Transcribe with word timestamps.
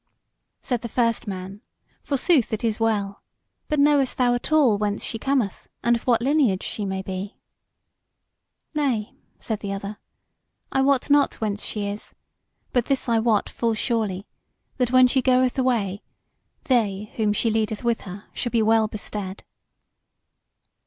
Said 0.63 0.81
the 0.81 0.89
first 0.89 1.27
man: 1.27 1.61
"Forsooth, 2.01 2.51
it 2.51 2.63
is 2.63 2.79
well; 2.79 3.21
but 3.67 3.77
knowest 3.79 4.17
thou 4.17 4.33
at 4.33 4.51
all 4.51 4.75
whence 4.79 5.03
she 5.03 5.19
cometh, 5.19 5.67
and 5.83 5.95
of 5.95 6.07
what 6.07 6.23
lineage 6.23 6.63
she 6.63 6.85
may 6.87 7.03
be?" 7.03 7.37
"Nay," 8.73 9.13
said 9.37 9.59
the 9.59 9.71
other, 9.71 9.99
"I 10.71 10.81
wot 10.81 11.11
not 11.11 11.35
whence 11.35 11.63
she 11.63 11.85
is; 11.85 12.15
but 12.73 12.85
this 12.85 13.07
I 13.07 13.19
wot 13.19 13.47
full 13.47 13.75
surely, 13.75 14.25
that 14.77 14.89
when 14.91 15.05
she 15.07 15.21
goeth 15.21 15.59
away, 15.59 16.01
they 16.63 17.11
whom 17.17 17.31
she 17.31 17.51
leadeth 17.51 17.83
with 17.83 18.01
her 18.01 18.25
shall 18.33 18.49
be 18.49 18.63
well 18.63 18.87
bestead. 18.87 19.43